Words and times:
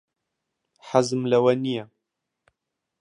حەزم 0.89 1.21
لەوە 1.31 1.53
نییە. 1.63 1.85